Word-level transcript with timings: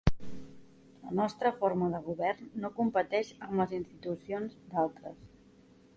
La 1.03 1.11
nostra 1.19 1.51
forma 1.59 1.89
de 1.95 1.99
govern 2.07 2.49
no 2.63 2.73
competeix 2.79 3.29
amb 3.49 3.53
les 3.63 3.79
institucions 3.81 4.57
d'altres. 4.73 5.25